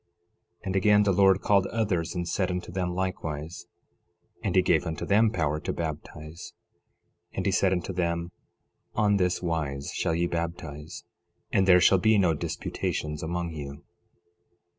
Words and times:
11:22 0.61 0.61
And 0.63 0.75
again 0.77 1.03
the 1.03 1.11
Lord 1.11 1.41
called 1.41 1.67
others, 1.67 2.15
and 2.15 2.27
said 2.27 2.49
unto 2.49 2.71
them 2.71 2.95
likewise; 2.95 3.67
and 4.43 4.55
he 4.55 4.63
gave 4.63 4.87
unto 4.87 5.05
them 5.05 5.29
power 5.29 5.59
to 5.59 5.71
baptize. 5.71 6.53
And 7.33 7.45
he 7.45 7.51
said 7.51 7.71
unto 7.71 7.93
them: 7.93 8.31
On 8.95 9.17
this 9.17 9.43
wise 9.43 9.91
shall 9.93 10.15
ye 10.15 10.25
baptize; 10.25 11.03
and 11.51 11.67
there 11.67 11.79
shall 11.79 11.99
be 11.99 12.17
no 12.17 12.33
disputations 12.33 13.21
among 13.21 13.51
you. 13.53 13.83